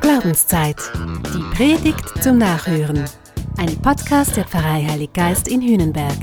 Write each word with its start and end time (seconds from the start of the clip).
Glaubenszeit. 0.00 0.76
Die 1.32 1.56
Predigt 1.56 2.22
zum 2.22 2.38
Nachhören. 2.38 3.04
Ein 3.58 3.76
Podcast 3.80 4.36
der 4.36 4.44
Pfarrei 4.44 4.84
Heilig 4.88 5.12
Geist 5.12 5.46
in 5.46 5.62
Hühnenberg. 5.62 6.16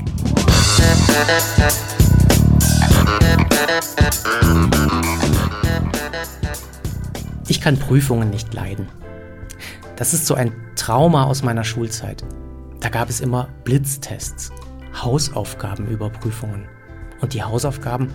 Ich 7.48 7.60
kann 7.62 7.78
Prüfungen 7.78 8.28
nicht 8.28 8.52
leiden. 8.52 8.88
Das 9.96 10.12
ist 10.12 10.26
so 10.26 10.34
ein 10.34 10.52
Trauma 10.76 11.24
aus 11.24 11.42
meiner 11.42 11.64
Schulzeit. 11.64 12.24
Da 12.80 12.90
gab 12.90 13.08
es 13.08 13.20
immer 13.20 13.48
Blitztests, 13.64 14.52
Hausaufgabenüberprüfungen. 15.02 16.68
Und 17.22 17.32
die 17.32 17.42
Hausaufgaben, 17.42 18.12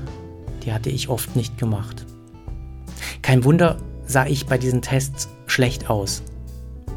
die 0.64 0.72
hatte 0.72 0.92
ich 0.92 1.10
oft 1.10 1.36
nicht 1.36 1.58
gemacht. 1.58 2.06
Kein 3.24 3.46
Wunder 3.46 3.78
sah 4.06 4.28
ich 4.28 4.46
bei 4.46 4.58
diesen 4.58 4.82
Tests 4.82 5.30
schlecht 5.48 5.90
aus. 5.90 6.22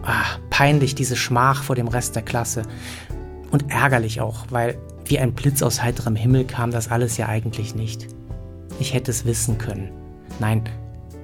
Ah, 0.02 0.24
peinlich 0.50 0.94
diese 0.94 1.16
Schmach 1.16 1.62
vor 1.62 1.76
dem 1.76 1.88
Rest 1.88 2.16
der 2.16 2.22
Klasse. 2.22 2.62
Und 3.50 3.70
ärgerlich 3.70 4.20
auch, 4.20 4.46
weil 4.50 4.76
wie 5.06 5.20
ein 5.20 5.32
Blitz 5.32 5.62
aus 5.62 5.82
heiterem 5.82 6.16
Himmel 6.16 6.44
kam 6.44 6.72
das 6.72 6.90
alles 6.90 7.16
ja 7.16 7.28
eigentlich 7.28 7.74
nicht. 7.74 8.08
Ich 8.80 8.92
hätte 8.92 9.12
es 9.12 9.24
wissen 9.24 9.56
können. 9.56 9.90
Nein, 10.40 10.64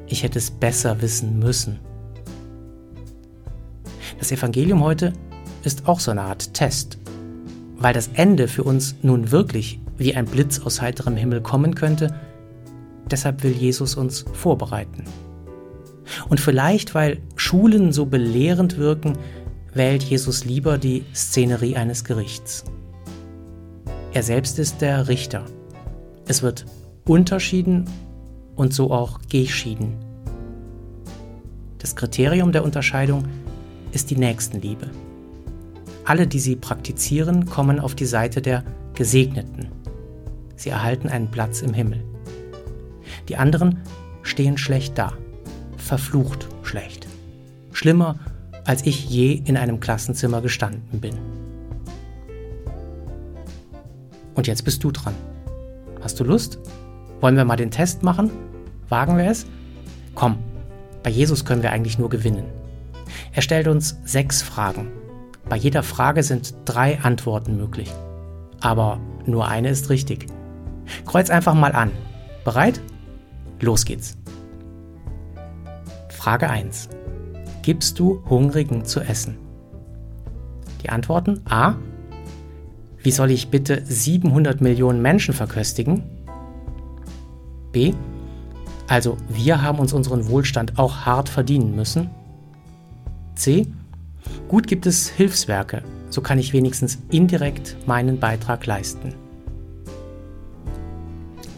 ich 0.07 0.23
hätte 0.23 0.38
es 0.38 0.52
besser 0.52 1.02
wissen 1.02 1.38
müssen. 1.38 1.80
Das 4.19 4.30
Evangelium 4.30 4.82
heute 4.84 5.12
ist 5.65 5.88
auch 5.88 5.98
so 5.98 6.12
eine 6.12 6.23
Art 6.23 6.55
Test, 6.55 6.98
weil 7.77 7.93
das 7.93 8.09
Ende 8.15 8.46
für 8.46 8.62
uns 8.62 8.95
nun 9.02 9.32
wirklich 9.32 9.80
wie 9.98 10.15
ein 10.15 10.27
Blitz 10.27 10.60
aus 10.60 10.80
heiterem 10.80 11.16
Himmel 11.16 11.41
kommen 11.41 11.74
könnte, 11.74 12.15
deshalb 13.12 13.43
will 13.43 13.52
Jesus 13.52 13.95
uns 13.95 14.25
vorbereiten. 14.33 15.05
Und 16.29 16.41
vielleicht, 16.41 16.95
weil 16.95 17.18
Schulen 17.37 17.93
so 17.93 18.07
belehrend 18.07 18.77
wirken, 18.79 19.18
wählt 19.74 20.02
Jesus 20.02 20.45
lieber 20.45 20.79
die 20.79 21.05
Szenerie 21.15 21.77
eines 21.77 22.05
Gerichts. 22.05 22.65
Er 24.13 24.23
selbst 24.23 24.59
ist 24.59 24.80
der 24.80 25.09
Richter. 25.09 25.45
Es 26.27 26.43
wird 26.43 26.66
unterschieden 27.07 27.88
und 28.57 28.74
so 28.74 28.90
auch 28.90 29.21
geschieden. 29.30 29.96
Das 31.79 31.96
Kriterium 31.96 32.52
der 32.52 32.65
Unterscheidung 32.65 33.24
ist 33.93 34.10
die 34.10 34.16
Nächstenliebe. 34.16 34.90
Alle, 36.05 36.27
die 36.27 36.40
sie 36.40 36.57
praktizieren, 36.57 37.46
kommen 37.46 37.80
auf 37.80 37.95
die 37.95 38.07
Seite 38.07 38.43
der 38.43 38.65
Gesegneten. 38.95 39.68
Sie 40.57 40.71
erhalten 40.71 41.09
einen 41.09 41.30
Platz 41.30 41.63
im 41.63 41.73
Himmel. 41.73 42.05
Die 43.28 43.37
anderen 43.37 43.78
stehen 44.23 44.59
schlecht 44.59 44.98
da, 44.98 45.12
verflucht 45.76 46.48
schlecht. 46.62 47.06
Schlimmer, 47.73 48.16
als 48.65 48.87
ich 48.87 49.09
je 49.09 49.32
in 49.32 49.56
einem 49.56 49.80
Klassenzimmer 49.80 50.40
gestanden 50.40 51.01
bin. 51.01 51.15
Und 54.34 54.46
jetzt 54.46 54.65
bist 54.65 54.82
du 54.84 54.90
dran. 54.90 55.15
Hast 56.00 56.18
du 56.20 56.24
Lust? 56.24 56.59
Wollen 57.20 57.37
wir 57.37 57.45
mal 57.45 57.56
den 57.56 57.70
Test 57.70 58.02
machen? 58.02 58.30
Wagen 58.88 59.16
wir 59.16 59.30
es? 59.30 59.46
Komm, 60.15 60.38
bei 61.02 61.10
Jesus 61.10 61.45
können 61.45 61.62
wir 61.62 61.73
eigentlich 61.73 61.98
nur 61.98 62.09
gewinnen. 62.09 62.45
Er 63.32 63.43
stellt 63.43 63.68
uns 63.68 63.98
sechs 64.04 64.43
Fragen. 64.43 64.88
Bei 65.48 65.56
jeder 65.56 65.82
Frage 65.82 66.22
sind 66.22 66.54
drei 66.65 67.00
Antworten 67.00 67.56
möglich. 67.56 67.93
Aber 68.60 69.00
nur 69.26 69.48
eine 69.48 69.70
ist 69.70 69.91
richtig. 69.91 70.26
Kreuz 71.06 71.31
einfach 71.31 71.54
mal 71.54 71.72
an. 71.72 71.91
Bereit? 72.44 72.81
Los 73.62 73.84
geht's. 73.84 74.19
Frage 76.09 76.50
1. 76.50 76.88
Gibst 77.62 77.99
du 78.00 78.21
Hungrigen 78.28 78.84
zu 78.84 79.00
essen? 79.00 79.38
Die 80.82 80.91
Antworten 80.91 81.43
A. 81.49 81.77
Wie 82.99 83.12
soll 83.12 83.31
ich 83.31 83.50
bitte 83.50 83.83
700 83.84 84.61
Millionen 84.61 85.00
Menschen 85.00 85.33
verköstigen? 85.33 86.03
B. 87.71 87.95
Also 88.89 89.17
wir 89.28 89.62
haben 89.62 89.79
uns 89.79 89.93
unseren 89.93 90.29
Wohlstand 90.29 90.77
auch 90.77 91.06
hart 91.06 91.29
verdienen 91.29 91.77
müssen. 91.77 92.11
C. 93.37 93.69
Gut 94.49 94.67
gibt 94.67 94.87
es 94.87 95.09
Hilfswerke, 95.09 95.83
so 96.11 96.21
kann 96.21 96.41
ich 96.41 96.53
wenigstens 96.53 96.99
indirekt 97.11 97.77
meinen 97.87 98.19
Beitrag 98.19 98.67
leisten. 98.67 99.15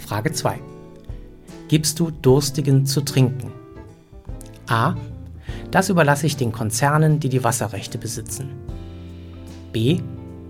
Frage 0.00 0.32
2. 0.32 0.60
Gibst 1.68 1.98
du 1.98 2.10
Durstigen 2.10 2.86
zu 2.86 3.00
trinken? 3.00 3.52
A. 4.66 4.94
Das 5.70 5.88
überlasse 5.88 6.26
ich 6.26 6.36
den 6.36 6.52
Konzernen, 6.52 7.20
die 7.20 7.28
die 7.28 7.42
Wasserrechte 7.42 7.98
besitzen. 7.98 8.50
B. 9.72 10.00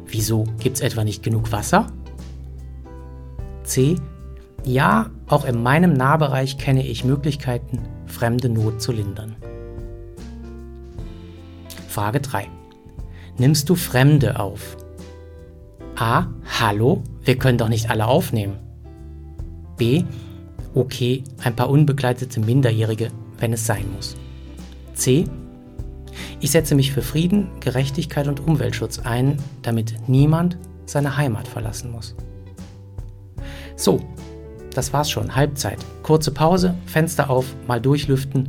Wieso 0.06 0.44
gibt 0.58 0.76
es 0.76 0.82
etwa 0.82 1.04
nicht 1.04 1.22
genug 1.22 1.50
Wasser? 1.53 1.86
C. 3.62 3.97
Ja, 4.64 5.10
auch 5.26 5.44
in 5.44 5.62
meinem 5.62 5.92
Nahbereich 5.92 6.58
kenne 6.58 6.86
ich 6.86 7.04
Möglichkeiten, 7.04 7.80
fremde 8.06 8.48
Not 8.48 8.82
zu 8.82 8.92
lindern. 8.92 9.36
Frage 11.88 12.20
3. 12.20 12.48
Nimmst 13.38 13.69
du 13.69 13.74
Fremde 13.74 14.41
auf? 14.41 14.76
A. 15.97 16.26
Hallo? 16.60 17.03
Wir 17.22 17.38
können 17.38 17.58
doch 17.58 17.69
nicht 17.69 17.88
alle 17.88 18.06
aufnehmen. 18.06 18.58
B. 19.76 20.04
Okay, 20.74 21.22
ein 21.42 21.54
paar 21.54 21.70
unbegleitete 21.70 22.40
Minderjährige, 22.40 23.10
wenn 23.38 23.52
es 23.52 23.64
sein 23.64 23.86
muss. 23.94 24.16
C. 24.94 25.24
Ich 26.40 26.50
setze 26.50 26.74
mich 26.74 26.92
für 26.92 27.02
Frieden, 27.02 27.48
Gerechtigkeit 27.60 28.28
und 28.28 28.40
Umweltschutz 28.40 28.98
ein, 28.98 29.38
damit 29.62 29.94
niemand 30.08 30.58
seine 30.86 31.16
Heimat 31.16 31.48
verlassen 31.48 31.90
muss. 31.90 32.14
So, 33.76 34.00
das 34.74 34.92
war's 34.92 35.10
schon, 35.10 35.34
Halbzeit. 35.34 35.78
Kurze 36.02 36.32
Pause, 36.32 36.74
Fenster 36.86 37.30
auf, 37.30 37.54
mal 37.66 37.80
durchlüften. 37.80 38.48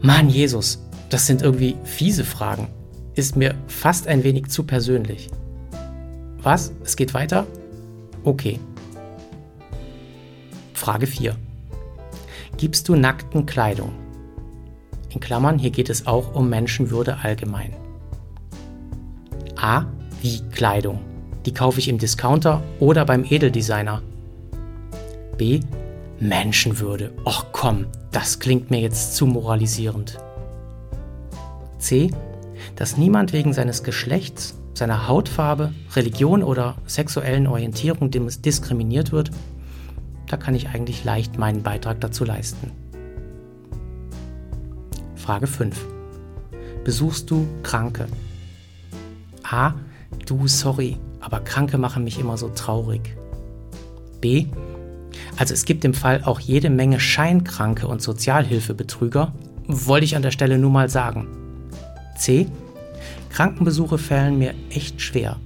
Mann, 0.00 0.28
Jesus, 0.28 0.84
das 1.08 1.26
sind 1.26 1.42
irgendwie 1.42 1.76
fiese 1.84 2.24
Fragen. 2.24 2.68
Ist 3.14 3.36
mir 3.36 3.54
fast 3.66 4.06
ein 4.06 4.22
wenig 4.24 4.48
zu 4.48 4.62
persönlich. 4.62 5.28
Was? 6.42 6.72
Es 6.84 6.96
geht 6.96 7.14
weiter? 7.14 7.46
Okay. 8.22 8.60
Frage 10.78 11.08
4. 11.08 11.34
Gibst 12.56 12.88
du 12.88 12.94
nackten 12.94 13.46
Kleidung? 13.46 13.90
In 15.10 15.18
Klammern, 15.18 15.58
hier 15.58 15.70
geht 15.70 15.90
es 15.90 16.06
auch 16.06 16.34
um 16.34 16.48
Menschenwürde 16.48 17.18
allgemein. 17.22 17.74
A. 19.56 19.86
Wie 20.22 20.40
Kleidung. 20.52 21.00
Die 21.44 21.52
kaufe 21.52 21.80
ich 21.80 21.88
im 21.88 21.98
Discounter 21.98 22.62
oder 22.78 23.04
beim 23.04 23.24
Edeldesigner. 23.24 24.02
B. 25.36 25.60
Menschenwürde. 26.20 27.12
Och 27.24 27.46
komm, 27.50 27.86
das 28.12 28.38
klingt 28.38 28.70
mir 28.70 28.80
jetzt 28.80 29.16
zu 29.16 29.26
moralisierend. 29.26 30.18
C. 31.78 32.12
Dass 32.76 32.96
niemand 32.96 33.32
wegen 33.32 33.52
seines 33.52 33.82
Geschlechts, 33.82 34.56
seiner 34.74 35.08
Hautfarbe, 35.08 35.72
Religion 35.96 36.44
oder 36.44 36.76
sexuellen 36.86 37.48
Orientierung 37.48 38.10
diskriminiert 38.12 39.10
wird, 39.10 39.32
da 40.28 40.36
kann 40.36 40.54
ich 40.54 40.68
eigentlich 40.68 41.04
leicht 41.04 41.38
meinen 41.38 41.62
Beitrag 41.62 42.00
dazu 42.00 42.24
leisten. 42.24 42.70
Frage 45.16 45.46
5. 45.46 45.76
Besuchst 46.84 47.30
du 47.30 47.46
Kranke? 47.62 48.06
A. 49.42 49.74
Du, 50.26 50.46
sorry, 50.46 50.96
aber 51.20 51.40
Kranke 51.40 51.78
machen 51.78 52.04
mich 52.04 52.18
immer 52.18 52.38
so 52.38 52.48
traurig. 52.48 53.16
B. 54.20 54.46
Also 55.36 55.54
es 55.54 55.64
gibt 55.64 55.84
im 55.84 55.94
Fall 55.94 56.22
auch 56.24 56.40
jede 56.40 56.70
Menge 56.70 57.00
Scheinkranke 57.00 57.86
und 57.86 58.02
Sozialhilfebetrüger, 58.02 59.32
wollte 59.66 60.04
ich 60.04 60.16
an 60.16 60.22
der 60.22 60.30
Stelle 60.30 60.58
nur 60.58 60.70
mal 60.70 60.88
sagen. 60.88 61.28
C. 62.16 62.46
Krankenbesuche 63.30 63.98
fällen 63.98 64.38
mir 64.38 64.54
echt 64.70 65.00
schwer, 65.00 65.36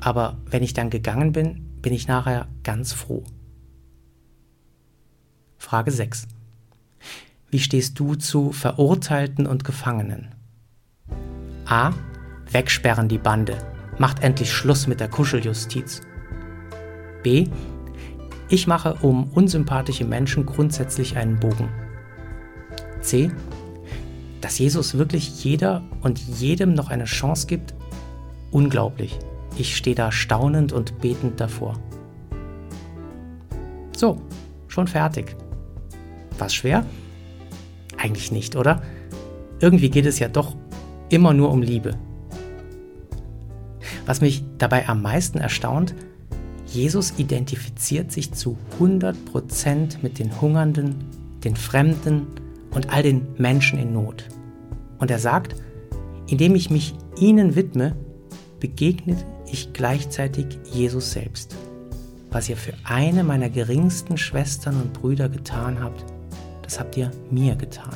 aber 0.00 0.36
wenn 0.50 0.62
ich 0.62 0.74
dann 0.74 0.90
gegangen 0.90 1.32
bin, 1.32 1.66
bin 1.82 1.92
ich 1.92 2.08
nachher 2.08 2.46
ganz 2.62 2.92
froh. 2.92 3.24
Frage 5.64 5.90
6. 5.90 6.28
Wie 7.50 7.58
stehst 7.58 7.98
du 7.98 8.16
zu 8.16 8.52
Verurteilten 8.52 9.46
und 9.46 9.64
Gefangenen? 9.64 10.34
A. 11.64 11.92
Wegsperren 12.50 13.08
die 13.08 13.16
Bande. 13.16 13.56
Macht 13.96 14.22
endlich 14.22 14.52
Schluss 14.52 14.86
mit 14.86 15.00
der 15.00 15.08
Kuscheljustiz. 15.08 16.02
B. 17.22 17.48
Ich 18.50 18.66
mache 18.66 18.96
um 19.00 19.24
unsympathische 19.32 20.04
Menschen 20.04 20.44
grundsätzlich 20.44 21.16
einen 21.16 21.40
Bogen. 21.40 21.70
C 23.00 23.30
dass 24.42 24.58
Jesus 24.58 24.98
wirklich 24.98 25.42
jeder 25.42 25.82
und 26.02 26.18
jedem 26.18 26.74
noch 26.74 26.90
eine 26.90 27.04
Chance 27.04 27.46
gibt, 27.46 27.74
unglaublich. 28.50 29.18
Ich 29.56 29.74
stehe 29.74 29.96
da 29.96 30.12
staunend 30.12 30.74
und 30.74 30.98
betend 31.00 31.40
davor. 31.40 31.80
So, 33.96 34.20
schon 34.68 34.86
fertig. 34.86 35.34
Was 36.38 36.54
schwer? 36.54 36.84
eigentlich 38.04 38.30
nicht, 38.30 38.54
oder? 38.54 38.82
Irgendwie 39.60 39.88
geht 39.88 40.06
es 40.06 40.18
ja 40.18 40.28
doch 40.28 40.54
immer 41.08 41.32
nur 41.32 41.50
um 41.50 41.62
Liebe. 41.62 41.96
Was 44.06 44.20
mich 44.20 44.44
dabei 44.58 44.88
am 44.88 45.02
meisten 45.02 45.38
erstaunt, 45.38 45.94
Jesus 46.66 47.14
identifiziert 47.16 48.12
sich 48.12 48.32
zu 48.32 48.58
100% 48.78 49.14
mit 50.02 50.18
den 50.18 50.40
Hungernden, 50.40 50.96
den 51.44 51.56
Fremden 51.56 52.26
und 52.72 52.92
all 52.92 53.02
den 53.02 53.26
Menschen 53.38 53.78
in 53.78 53.92
Not. 53.92 54.24
Und 54.98 55.10
er 55.10 55.18
sagt, 55.18 55.54
indem 56.28 56.54
ich 56.54 56.70
mich 56.70 56.94
ihnen 57.18 57.54
widme, 57.54 57.96
begegnet 58.60 59.24
ich 59.50 59.72
gleichzeitig 59.72 60.46
Jesus 60.72 61.12
selbst. 61.12 61.54
Was 62.30 62.48
ihr 62.48 62.56
für 62.56 62.72
eine 62.82 63.22
meiner 63.22 63.48
geringsten 63.48 64.18
Schwestern 64.18 64.80
und 64.80 64.92
Brüder 64.92 65.28
getan 65.28 65.80
habt, 65.80 66.04
das 66.64 66.80
habt 66.80 66.96
ihr 66.96 67.10
mir 67.30 67.54
getan. 67.56 67.94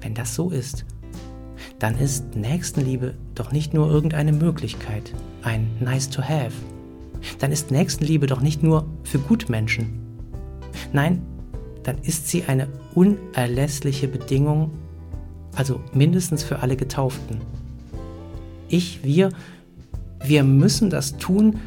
Wenn 0.00 0.14
das 0.14 0.34
so 0.34 0.50
ist, 0.50 0.84
dann 1.78 1.96
ist 1.98 2.34
Nächstenliebe 2.34 3.14
doch 3.34 3.52
nicht 3.52 3.74
nur 3.74 3.88
irgendeine 3.90 4.32
Möglichkeit, 4.32 5.12
ein 5.42 5.70
Nice 5.80 6.10
to 6.10 6.22
Have. 6.22 6.52
Dann 7.38 7.52
ist 7.52 7.70
Nächstenliebe 7.70 8.26
doch 8.26 8.40
nicht 8.40 8.62
nur 8.62 8.86
für 9.04 9.18
Gutmenschen. 9.18 10.00
Nein, 10.92 11.22
dann 11.82 11.98
ist 11.98 12.28
sie 12.28 12.44
eine 12.44 12.68
unerlässliche 12.94 14.08
Bedingung, 14.08 14.70
also 15.54 15.80
mindestens 15.92 16.42
für 16.42 16.60
alle 16.60 16.76
Getauften. 16.76 17.40
Ich, 18.68 19.04
wir, 19.04 19.30
wir 20.24 20.42
müssen 20.42 20.90
das 20.90 21.16
tun, 21.16 21.60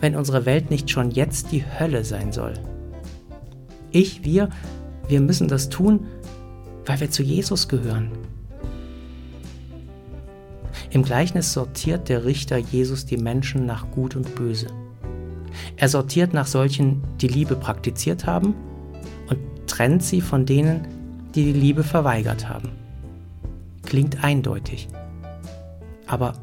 wenn 0.00 0.16
unsere 0.16 0.46
Welt 0.46 0.70
nicht 0.70 0.90
schon 0.90 1.10
jetzt 1.10 1.52
die 1.52 1.64
Hölle 1.64 2.04
sein 2.04 2.32
soll. 2.32 2.54
Ich, 3.90 4.24
wir, 4.24 4.48
wir 5.08 5.20
müssen 5.20 5.48
das 5.48 5.68
tun, 5.68 6.06
weil 6.84 7.00
wir 7.00 7.10
zu 7.10 7.22
Jesus 7.22 7.68
gehören. 7.68 8.10
Im 10.90 11.02
Gleichnis 11.02 11.52
sortiert 11.52 12.08
der 12.08 12.24
Richter 12.24 12.56
Jesus 12.56 13.06
die 13.06 13.16
Menschen 13.16 13.66
nach 13.66 13.90
Gut 13.90 14.16
und 14.16 14.34
Böse. 14.34 14.68
Er 15.76 15.88
sortiert 15.88 16.32
nach 16.32 16.46
solchen, 16.46 17.02
die 17.20 17.28
Liebe 17.28 17.56
praktiziert 17.56 18.26
haben 18.26 18.54
und 19.28 19.38
trennt 19.66 20.02
sie 20.02 20.20
von 20.20 20.46
denen, 20.46 20.86
die 21.34 21.44
die 21.44 21.58
Liebe 21.58 21.82
verweigert 21.82 22.48
haben. 22.48 22.70
Klingt 23.84 24.24
eindeutig. 24.24 24.88
Aber 26.06 26.34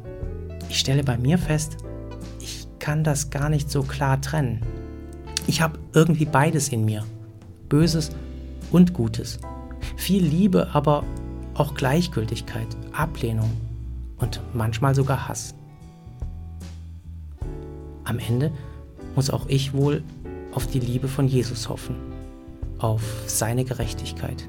ich 0.68 0.78
stelle 0.78 1.02
bei 1.02 1.16
mir 1.18 1.38
fest, 1.38 1.78
ich 2.40 2.66
kann 2.78 3.02
das 3.02 3.30
gar 3.30 3.48
nicht 3.48 3.70
so 3.70 3.82
klar 3.82 4.20
trennen. 4.20 4.60
Ich 5.46 5.60
habe 5.62 5.78
irgendwie 5.92 6.26
beides 6.26 6.68
in 6.68 6.84
mir. 6.84 7.04
Böses 7.74 8.12
und 8.70 8.94
Gutes. 8.94 9.40
Viel 9.96 10.24
Liebe, 10.24 10.68
aber 10.74 11.02
auch 11.54 11.74
Gleichgültigkeit, 11.74 12.68
Ablehnung 12.92 13.50
und 14.18 14.40
manchmal 14.52 14.94
sogar 14.94 15.26
Hass. 15.26 15.56
Am 18.04 18.20
Ende 18.20 18.52
muss 19.16 19.28
auch 19.28 19.48
ich 19.48 19.74
wohl 19.74 20.04
auf 20.52 20.68
die 20.68 20.78
Liebe 20.78 21.08
von 21.08 21.26
Jesus 21.26 21.68
hoffen, 21.68 21.96
auf 22.78 23.02
seine 23.26 23.64
Gerechtigkeit. 23.64 24.48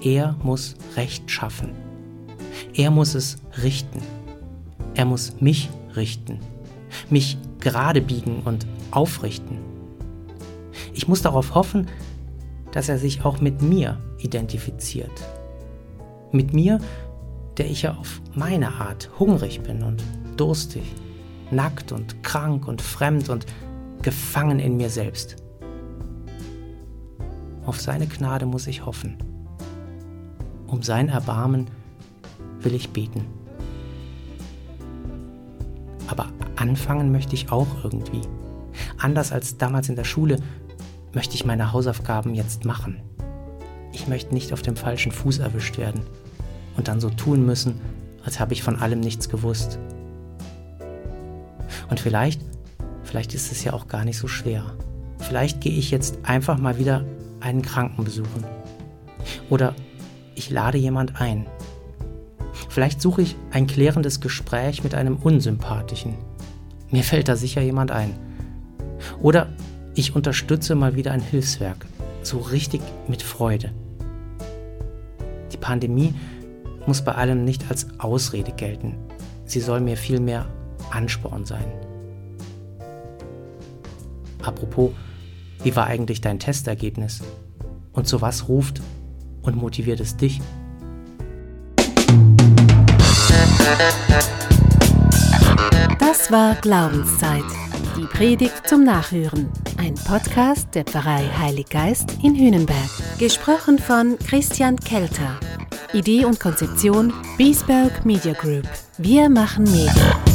Er 0.00 0.34
muss 0.42 0.76
Recht 0.96 1.30
schaffen. 1.30 1.72
Er 2.72 2.90
muss 2.90 3.14
es 3.14 3.42
richten. 3.62 4.00
Er 4.94 5.04
muss 5.04 5.38
mich 5.42 5.68
richten, 5.96 6.38
mich 7.10 7.36
gerade 7.60 8.00
biegen 8.00 8.40
und 8.42 8.66
aufrichten. 8.90 9.58
Ich 10.94 11.08
muss 11.08 11.20
darauf 11.20 11.54
hoffen, 11.54 11.88
dass 12.72 12.88
er 12.88 12.98
sich 12.98 13.24
auch 13.24 13.40
mit 13.40 13.62
mir 13.62 13.98
identifiziert. 14.18 15.12
Mit 16.32 16.52
mir, 16.52 16.80
der 17.58 17.70
ich 17.70 17.82
ja 17.82 17.94
auf 17.94 18.20
meine 18.34 18.72
Art 18.74 19.10
hungrig 19.18 19.60
bin 19.60 19.82
und 19.82 20.02
durstig, 20.36 20.84
nackt 21.50 21.92
und 21.92 22.22
krank 22.22 22.66
und 22.66 22.80
fremd 22.80 23.28
und 23.28 23.46
gefangen 24.00 24.58
in 24.58 24.76
mir 24.76 24.90
selbst. 24.90 25.36
Auf 27.64 27.80
seine 27.80 28.06
Gnade 28.06 28.46
muss 28.46 28.66
ich 28.66 28.84
hoffen. 28.84 29.16
Um 30.66 30.82
sein 30.82 31.08
Erbarmen 31.08 31.70
will 32.60 32.74
ich 32.74 32.90
beten. 32.90 33.26
Aber 36.08 36.28
anfangen 36.56 37.12
möchte 37.12 37.34
ich 37.34 37.52
auch 37.52 37.68
irgendwie. 37.84 38.22
Anders 38.98 39.32
als 39.32 39.58
damals 39.58 39.88
in 39.88 39.96
der 39.96 40.04
Schule 40.04 40.38
möchte 41.14 41.34
ich 41.34 41.44
meine 41.44 41.72
Hausaufgaben 41.72 42.34
jetzt 42.34 42.64
machen. 42.64 43.00
Ich 43.92 44.08
möchte 44.08 44.34
nicht 44.34 44.52
auf 44.52 44.62
dem 44.62 44.76
falschen 44.76 45.12
Fuß 45.12 45.38
erwischt 45.38 45.78
werden 45.78 46.02
und 46.76 46.88
dann 46.88 47.00
so 47.00 47.10
tun 47.10 47.44
müssen, 47.44 47.80
als 48.24 48.40
habe 48.40 48.54
ich 48.54 48.62
von 48.62 48.76
allem 48.76 49.00
nichts 49.00 49.28
gewusst. 49.28 49.78
Und 51.90 52.00
vielleicht, 52.00 52.40
vielleicht 53.02 53.34
ist 53.34 53.52
es 53.52 53.64
ja 53.64 53.72
auch 53.72 53.88
gar 53.88 54.04
nicht 54.04 54.18
so 54.18 54.28
schwer. 54.28 54.64
Vielleicht 55.18 55.60
gehe 55.60 55.76
ich 55.76 55.90
jetzt 55.90 56.18
einfach 56.22 56.58
mal 56.58 56.78
wieder 56.78 57.04
einen 57.40 57.62
Kranken 57.62 58.04
besuchen. 58.04 58.44
Oder 59.50 59.74
ich 60.34 60.50
lade 60.50 60.78
jemand 60.78 61.20
ein. 61.20 61.46
Vielleicht 62.68 63.02
suche 63.02 63.22
ich 63.22 63.36
ein 63.50 63.66
klärendes 63.66 64.20
Gespräch 64.20 64.82
mit 64.82 64.94
einem 64.94 65.16
Unsympathischen. 65.16 66.14
Mir 66.90 67.04
fällt 67.04 67.28
da 67.28 67.36
sicher 67.36 67.60
jemand 67.60 67.90
ein. 67.90 68.18
Oder 69.20 69.48
ich 69.94 70.14
unterstütze 70.14 70.74
mal 70.74 70.94
wieder 70.96 71.12
ein 71.12 71.20
Hilfswerk. 71.20 71.86
So 72.22 72.38
richtig 72.38 72.80
mit 73.08 73.22
Freude. 73.22 73.72
Die 75.52 75.56
Pandemie 75.56 76.14
muss 76.86 77.02
bei 77.02 77.12
allem 77.12 77.44
nicht 77.44 77.68
als 77.68 77.88
Ausrede 77.98 78.52
gelten. 78.52 78.96
Sie 79.44 79.60
soll 79.60 79.80
mir 79.80 79.96
vielmehr 79.96 80.46
Ansporn 80.90 81.44
sein. 81.44 81.64
Apropos, 84.42 84.90
wie 85.62 85.76
war 85.76 85.86
eigentlich 85.86 86.20
dein 86.20 86.38
Testergebnis? 86.38 87.22
Und 87.92 88.08
zu 88.08 88.20
was 88.20 88.48
ruft 88.48 88.80
und 89.42 89.56
motiviert 89.56 90.00
es 90.00 90.16
dich? 90.16 90.40
Das 95.98 96.30
war 96.30 96.54
Glaubenszeit. 96.56 97.44
Die 98.02 98.08
Predigt 98.08 98.68
zum 98.68 98.82
Nachhören. 98.82 99.48
Ein 99.78 99.94
Podcast 99.94 100.74
der 100.74 100.82
Pfarrei 100.82 101.22
Heilig 101.38 101.68
Geist 101.68 102.16
in 102.24 102.34
Hünenberg. 102.34 102.90
Gesprochen 103.20 103.78
von 103.78 104.18
Christian 104.18 104.74
Kelter. 104.74 105.38
Idee 105.92 106.24
und 106.24 106.40
Konzeption 106.40 107.12
Biesberg 107.38 108.04
Media 108.04 108.32
Group. 108.32 108.68
Wir 108.98 109.28
machen 109.28 109.62
Medien. 109.62 110.31